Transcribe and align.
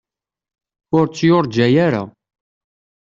Ur 0.97 1.05
tt-yurǧa 1.07 1.67
ara. 1.85 2.01